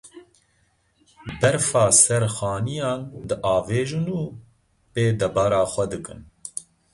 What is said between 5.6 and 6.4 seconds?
xwe dikin.